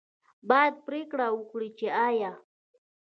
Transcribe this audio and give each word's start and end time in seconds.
باید 0.49 0.75
پرېکړه 0.87 1.27
وکړي 1.33 1.69
چې 1.77 1.85
آیا 2.07 2.31